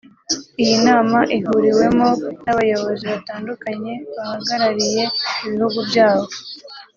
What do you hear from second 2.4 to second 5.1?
n'abayobozi batandukanye bahagarariye